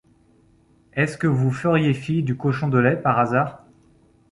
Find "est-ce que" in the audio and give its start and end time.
0.93-1.27